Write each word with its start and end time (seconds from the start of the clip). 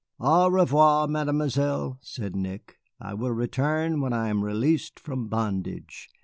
"Au 0.19 0.49
revoir, 0.49 1.07
Mademoiselle," 1.07 1.99
said 2.01 2.35
Nick, 2.35 2.79
"I 2.99 3.13
will 3.13 3.29
return 3.33 4.01
when 4.01 4.13
I 4.13 4.29
am 4.29 4.43
released 4.43 4.99
from 4.99 5.27
bondage. 5.27 6.09